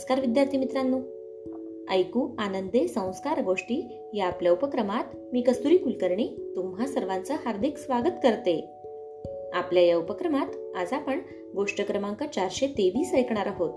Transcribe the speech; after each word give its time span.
नमस्कार 0.00 0.20
विद्यार्थी 0.20 0.58
मित्रांनो. 0.58 0.98
ऐकू 1.92 2.28
आनंदे 2.38 2.88
संस्कार 2.88 3.42
गोष्टी 3.42 4.00
या 4.14 4.26
आपल्या 4.26 4.52
उपक्रमात 4.52 5.04
मी 5.32 5.40
कस्तुरी 5.40 5.76
कुलकर्णी 5.76 6.52
तुम्हा 6.56 6.86
सर्वांचं 6.86 7.34
हार्दिक 7.34 7.78
स्वागत 7.78 8.12
करते. 8.22 8.66
आपल्या 9.52 9.82
या 9.82 9.96
उपक्रमात 9.96 10.76
आज 10.76 10.92
आपण 10.92 11.18
गोष्ट 11.54 11.86
क्रमांक 11.86 12.22
चारशे 12.22 12.66
तेवीस 12.66 13.14
ऐकणार 13.14 13.46
आहोत. 13.46 13.70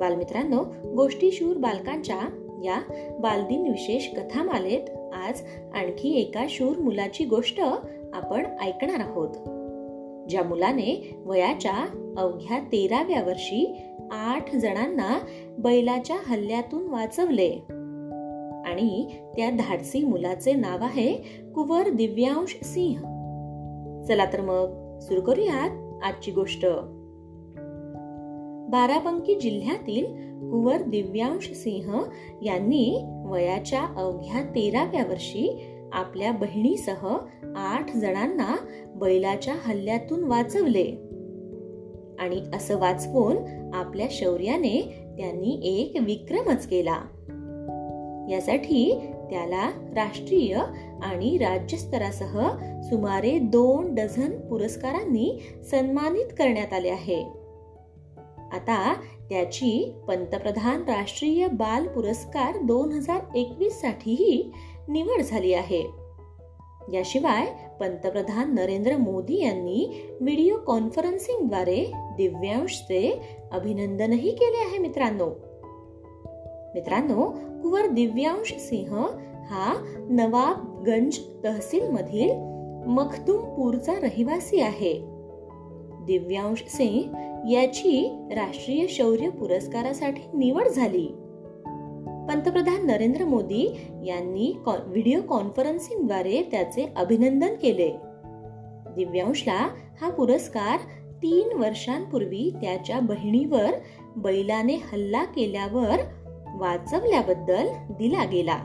बालमित्रांनो 0.00 0.90
गोष्टी 0.96 1.32
शूर 1.32 1.56
बालकांच्या 1.56 2.20
या 2.64 2.80
बालदिन 3.20 3.62
विशेष 3.62 4.18
कथामालेत 4.18 5.14
आज 5.14 5.40
आणखी 5.74 6.20
एका 6.20 6.46
शूर 6.48 6.78
मुलाची 6.78 7.24
गोष्ट 7.24 7.60
आपण 8.12 8.46
ऐकणार 8.60 9.00
आहोत. 9.00 9.62
ज्या 10.28 10.42
मुलाने 10.42 11.16
वयाच्या 11.24 11.98
अवघ्या 12.18 12.58
तेराव्या 12.58 13.22
वर्षी 13.22 13.82
आठ 14.12 14.56
जणांना 14.56 15.18
बैलाच्या 15.58 16.16
हल्ल्यातून 16.26 16.88
वाचवले. 16.88 17.50
आणि 18.66 19.06
त्या 19.36 19.50
धाडसी 19.50 20.04
मुलाचे 20.04 20.52
नाव 20.52 20.78
आहे 20.80 21.12
कुवर 21.54 21.88
दिव्यांश 21.88 22.58
सिंह. 22.62 22.98
चला 24.04 24.24
तर 24.24 24.40
मग 24.40 24.98
सुरू 24.98 25.20
करूयात 25.20 26.02
आजची 26.04 26.30
गोष्ट. 26.30 26.66
बाराबंकी 28.70 29.34
जिल्ह्यातील 29.34 30.06
कुवर 30.50 30.82
दिव्यांश 30.82 31.52
सिंह 31.52 32.02
यांनी 32.42 33.04
वयाच्या 33.26 33.82
अवघ्या 33.96 34.42
तेराव्या 34.42 35.04
वर्षी 35.04 35.64
आपल्या 35.92 36.32
बहिणीसह 36.32 37.16
आठ 37.56 37.96
जणांना 37.96 38.56
बैलाच्या 38.94 39.54
हल्ल्यातून 39.64 40.24
वाचवले. 40.24 41.11
आणि 42.22 42.42
असं 42.54 42.78
वाचवून 42.78 43.36
आपल्या 43.74 44.06
शौर्याने 44.10 44.94
त्यांनी 45.18 45.60
एक 45.62 45.92
विक्रमच 46.00 46.66
केला. 46.66 46.96
यासाठी 48.30 48.98
त्याला 49.30 49.70
राष्ट्रीय 49.96 50.56
आणि 51.02 51.38
राज्यस्तरासह 51.38 52.48
सुमारे 52.82 53.38
दोन 53.38 53.94
डझन 53.94 54.40
पुरस्कारांनी 54.40 55.38
सन्मानित 55.70 56.26
करण्यात 56.38 56.72
आले 56.72 56.88
आहे. 56.88 57.24
आता 58.52 58.94
त्याची 59.28 59.94
पंतप्रधान 60.08 60.80
राष्ट्रीय 60.80 61.46
बाल 61.46 61.88
पुरस्कार 61.88 62.62
दोन 62.62 62.92
हजार 62.92 63.20
एकवीस 63.34 63.80
साठीही 63.80 64.52
निवड 64.88 65.22
झाली 65.22 65.52
आहे. 65.52 66.01
याशिवाय 66.92 67.46
पंतप्रधान 67.80 68.54
नरेंद्र 68.54 68.96
मोदी 68.96 69.42
यांनी 69.42 70.08
व्हिडिओ 70.20 70.56
कॉन्फरन्सिंगद्वारे 70.56 71.92
दिव्यांशचे 72.16 73.20
अभिनंदनही 73.52 74.30
केले 74.30 74.68
आहे 74.68 74.78
मित्रांनो. 74.78 75.30
मित्रांनो 76.74 77.30
कुवर 77.62 77.86
दिव्यांश 77.86 78.54
सिंह 78.54 79.06
हा 79.50 79.84
नवाबगंज 80.10 81.18
तहसील 81.44 81.88
मधील 81.88 82.30
मखदुमपूरचा 82.86 83.92
रहिवासी 83.92 84.60
आहे. 84.60 84.94
दिव्यांश 86.06 86.64
सिंह 86.68 87.02
याची 87.50 88.18
राष्ट्रीय 88.34 88.86
शौर्य 88.86 89.28
पुरस्कारासाठी 89.28 90.36
निवड 90.36 90.68
झाली. 90.68 91.08
पंतप्रधान 92.28 92.86
नरेंद्र 92.86 93.24
मोदी 93.24 93.80
यांनी 94.04 94.58
व्हिडिओ 94.66 95.20
कॉन्फरन्सिंगद्वारे 95.20 96.42
त्याचे 96.50 96.92
अभिनंदन 96.96 97.54
केले. 97.54 97.96
दिव्यांशला 98.96 99.68
हा 100.02 100.10
पुरस्कार 100.10 100.76
तीन 101.22 101.58
वर्षांपूर्वी 101.58 102.50
त्याच्या 102.62 103.00
बहिणीवर 103.00 103.70
बैलाने 104.16 104.74
हल्ला 104.74 105.24
केल्यावर 105.24 105.96
वाचवल्याबद्दल 106.56 107.68
दिला 107.90 108.24
गेला. 108.24 108.58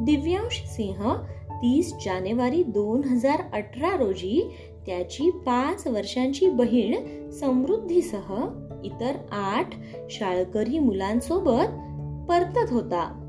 दिव्यांश 0.00 0.62
सिंह 0.66 1.14
तीस 1.50 1.94
जानेवारी 2.04 2.62
दोन 2.62 3.04
हजार 3.04 3.42
अठरा 3.52 3.96
रोजी 3.96 4.54
त्याची 4.86 5.30
पाच 5.30 5.86
वर्षांची 5.86 6.48
बहीण 6.48 7.30
समृद्धीसह 7.30 8.44
इतर 8.84 9.12
आठ 9.32 9.68
शाळकरी 10.10 10.78
मुलांसोबत 10.78 11.93
परतत 12.28 12.72
होता. 12.72 13.20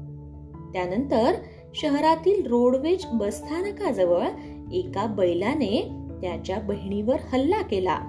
त्यानंतर 0.73 1.31
शहरातील 1.75 2.47
रोडवेज 2.47 3.05
बसस्थानकाजवळ 3.13 4.27
एका 4.73 5.05
बैलाने 5.05 5.89
त्याच्या 6.21 6.59
बहिणीवर 6.59 7.15
हल्ला 7.33 7.61
केला. 7.61 7.99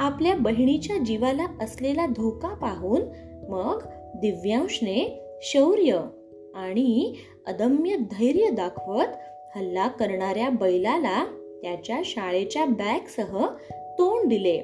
आपल्या 0.00 0.34
बहिणीच्या 0.34 0.96
जीवाला 0.96 1.46
असलेला 1.60 2.06
धोका 2.06 2.48
पाहून 2.48 3.02
मग 3.48 3.82
दिव्यांशने 4.20 5.20
शौर्य 5.42 6.00
आणि 6.54 7.14
अदम्य 7.46 7.96
धैर्य 7.96 8.50
दाखवत 8.50 9.06
हल्ला 9.56 9.88
करणाऱ्या 9.88 10.50
बैलाला 10.50 11.24
त्याच्या 11.62 12.00
शाळेच्या 12.04 12.64
बॅगसह 12.64 13.46
तोंड 13.70 14.28
दिले 14.28 14.58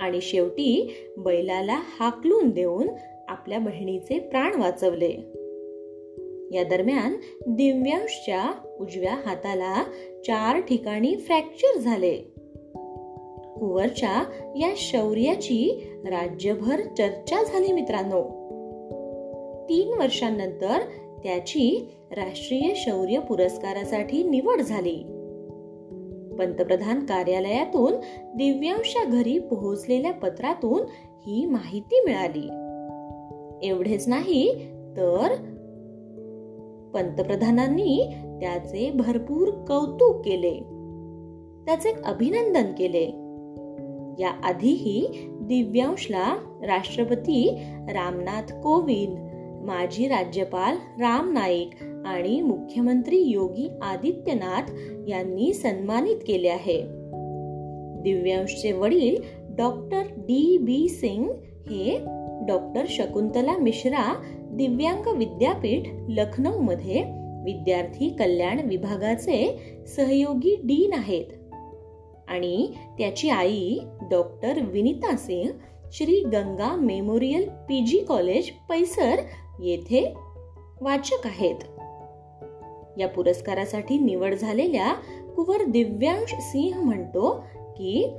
आणि 0.00 0.20
शेवटी 0.20 0.94
बैलाला 1.18 1.80
हाकलून 2.00 2.50
देऊन 2.50 2.88
आपल्या 3.28 3.58
बहिणीचे 3.58 4.18
प्राण 4.18 4.60
वाचवले. 4.60 5.12
या 6.50 6.64
दरम्यान 6.64 7.16
दिव्यांशच्या 7.46 8.52
उजव्या 8.80 9.14
हाताला 9.26 9.82
चार 10.26 10.60
ठिकाणी 10.60 11.16
फ्रॅक्चर 11.16 11.78
झाले. 11.78 12.14
कुवरच्या 13.60 14.24
या 14.56 14.74
शौर्याची 14.76 15.86
राज्यभर 16.04 16.80
चर्चा 16.80 17.44
झाली 17.44 17.72
मित्रांनो. 17.72 18.22
तीन 19.68 19.88
वर्षांनंतर 19.98 20.78
त्याची 21.22 21.88
राष्ट्रीय 22.10 22.74
शौर्य 22.76 23.18
पुरस्कारासाठी 23.18 24.22
निवड 24.22 24.60
झाली. 24.60 24.96
पंतप्रधान 26.38 27.00
कार्यालयातून 27.00 27.92
दिव्यांशच्या 28.34 29.04
घरी 29.04 29.38
पोहोचलेल्या 29.38 30.12
पत्रातून 30.12 30.80
ही 31.26 31.46
माहिती 31.46 32.00
मिळाली. 32.00 32.65
एवढेच 33.62 34.08
नाही 34.08 34.54
तर 34.96 35.34
पंतप्रधानांनी 36.94 38.06
त्याचे 38.40 38.90
भरपूर 38.90 39.48
कौतुक 39.48 40.24
केले. 40.24 40.54
त्याचे 41.66 41.92
अभिनंदन 42.04 42.72
केले. 42.78 43.04
या 44.22 44.30
आधीही 44.30 45.08
दिव्यांशला 45.42 46.36
राष्ट्रपती 46.66 47.58
रामनाथ 47.88 48.52
कोविंद 48.52 49.16
माजी 49.66 50.08
राज्यपाल 50.08 50.76
राम 51.00 51.32
नाईक 51.32 51.70
आणि 52.06 52.40
मुख्यमंत्री 52.40 53.18
योगी 53.18 53.70
आदित्यनाथ 53.82 54.62
यांनी 55.08 55.54
सन्मानित 55.54 56.16
केले 56.26 56.48
आहे. 56.48 56.82
दिव्यांशचे 58.02 58.72
वडील 58.72 59.16
डॉक्टर 59.56 60.02
डी 60.16 60.58
बी 60.58 60.88
सिंग 60.88 61.24
हे 61.70 61.98
डॉक्टर 62.46 62.84
शकुंतला 62.88 63.56
मिश्रा 63.56 64.22
दिव्यांग 64.52 65.16
विद्यापीठ 65.16 65.82
लखनौ 66.08 66.58
मध्ये 66.58 67.02
विद्यार्थी 67.44 68.08
कल्याण 68.08 68.60
विभागाचे 68.60 69.60
सहयोगी 69.86 70.56
डीन 70.64 70.92
आहेत. 70.92 71.24
आणि 72.28 72.68
त्याची 72.98 73.28
आई 73.28 73.78
doctor 74.10 74.58
Vinita 74.62 75.16
Singh 75.16 75.48
Shri 75.92 76.20
Ganga 76.20 76.76
memorial 76.76 77.48
PG 77.48 77.98
college 77.98 78.50
पैसर 78.68 79.16
येथे 79.60 80.14
वाचक 80.80 81.26
आहेत. 81.26 81.54
या 82.98 83.08
पुरस्कारासाठी 83.08 83.98
निवड 83.98 84.34
झालेल्या 84.34 84.92
कुवर 85.36 85.64
दिव्यांश 85.64 86.34
सिंह 86.38 86.80
म्हणतो 86.80 87.44
की 87.56 88.12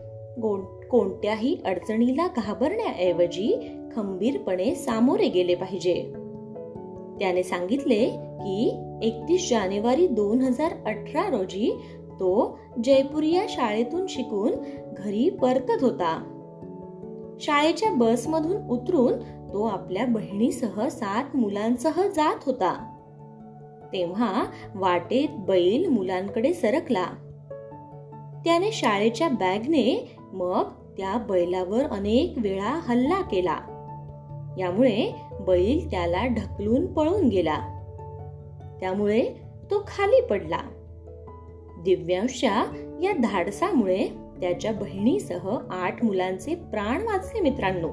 कोणत्याही 0.92 1.58
अडचणीला 1.66 2.28
घाबरण्याऐवजी 2.38 3.77
खंबीरपणे 3.98 4.76
सामोरे 4.76 5.30
गेले 5.30 5.56
पाहिजे. 5.56 6.14
त्याने 7.20 7.44
सांगितले 7.44 8.10
की 8.16 8.84
एकतीस 9.02 9.50
जानेवारी 9.50 10.08
दोन 10.08 10.42
हजार 10.42 10.74
अठरा 10.86 11.30
रोजी 11.30 11.72
तो 12.06 12.60
जयपूर 12.84 13.24
या 13.24 13.46
शाळेतून 13.50 14.08
शिकून 14.10 14.52
घरी 14.98 15.30
परतत 15.30 15.84
होता. 15.84 16.34
शाळेच्या 17.40 17.92
बसमधून 17.92 18.68
उतरून 18.68 19.14
तो 19.54 19.64
आपल्या 19.64 20.06
बहिणीसह 20.06 20.88
सात 20.88 21.36
मुलांसह 21.36 22.02
जात 22.02 22.36
होता. 22.46 22.94
तेव्हा 23.94 24.46
वाटेत 24.76 25.28
बैल 25.40 25.90
मुलांकडे 25.90 26.54
सरकला. 26.54 27.06
त्याने 28.46 28.72
शाळेच्या 28.72 29.30
बॅगने 29.30 30.16
मग 30.34 30.64
त्या 30.98 31.18
बैलावर 31.18 31.84
अनेक 31.84 32.34
वेळा 32.38 32.80
हल्ला 32.84 33.22
केला. 33.22 33.77
यामुळे 34.58 35.16
बैल 35.40 35.92
त्याला 35.92 36.26
ढकलून 36.26 36.86
पळून 36.86 37.28
गेला. 37.28 37.58
त्यामुळे 38.80 39.30
तो 39.72 39.84
खाली 39.88 40.22
पडला. 40.22 40.60
दिव्यांशच्या 41.84 42.66
या 43.02 43.12
धाडसामुळे 43.24 44.08
त्याच्या 44.42 44.72
बहिणीसह 44.72 45.58
आठ 45.70 46.04
मुलांचे 46.04 46.56
प्राण 46.56 47.02
वाचले 47.02 47.40
मित्रांनो. 47.40 47.88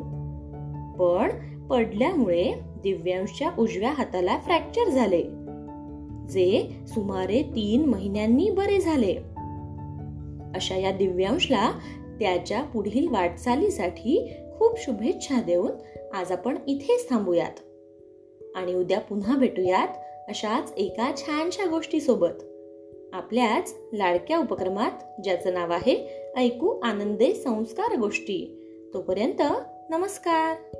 पण 0.98 1.30
पडल्यामुळे 1.66 2.52
दिव्यांशच्या 2.82 3.50
उजव्या 3.58 3.92
हाताला 3.92 4.38
फ्रॅक्चर 4.38 4.90
झाले 4.90 5.22
जे 6.28 6.76
सुमारे 6.86 7.42
तीन 7.42 7.84
महिन्यांनी 7.84 8.50
बरे 8.50 8.80
झाले. 8.80 9.14
अशा 10.54 10.76
या 10.76 10.92
दिव्यांशला 10.92 11.70
त्याच्या 12.20 12.62
पुढील 12.62 13.08
वाटचालीसाठी 13.08 14.36
खूप 14.58 14.78
शुभेच्छा 14.78 15.40
देऊन 15.40 15.70
आज 16.14 16.32
आपण 16.32 16.58
इथेच 16.66 17.08
थांबूयात. 17.10 17.60
आणि 18.54 18.74
उद्या 18.74 19.00
पुन्हा 19.00 19.36
भेटूयात 19.36 19.88
अशाच 20.28 20.72
एका 20.76 21.12
छानशा 21.16 21.70
गोष्टीसोबत. 21.70 22.42
आपल्याच 23.12 23.74
लाडक्या 23.92 24.38
उपक्रमात 24.38 25.20
ज्याचं 25.24 25.54
नाव 25.54 25.72
आहे 25.72 26.24
ऐकू 26.36 26.80
आनंदे 26.80 27.34
संस्कार 27.34 27.96
गोष्टी. 27.96 28.60
तोपर्यंत 28.94 29.42
नमस्कार. 29.90 30.76